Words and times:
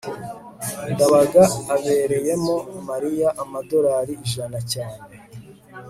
ndabaga 0.91 1.43
abereyemo 1.73 2.55
mariya 2.89 3.29
amadorari 3.43 4.13
ijana 4.25 4.59
cyane 4.71 5.13